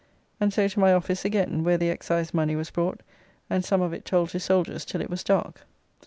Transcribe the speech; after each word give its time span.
And 0.39 0.51
so 0.51 0.67
to 0.67 0.79
my 0.79 0.93
office 0.93 1.25
again; 1.25 1.63
where 1.63 1.77
the 1.77 1.91
Excise 1.91 2.33
money 2.33 2.55
was 2.55 2.71
brought, 2.71 3.01
and 3.51 3.63
some 3.63 3.83
of 3.83 3.93
it 3.93 4.03
told 4.03 4.29
to 4.29 4.39
soldiers 4.39 4.83
till 4.83 4.99
it 4.99 5.11
was 5.11 5.23
dark. 5.23 5.67